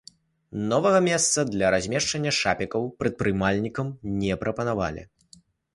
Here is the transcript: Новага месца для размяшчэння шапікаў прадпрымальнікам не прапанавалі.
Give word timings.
Новага 0.71 1.01
месца 1.09 1.39
для 1.53 1.69
размяшчэння 1.77 2.31
шапікаў 2.41 2.81
прадпрымальнікам 3.03 3.87
не 4.25 4.33
прапанавалі. 4.45 5.11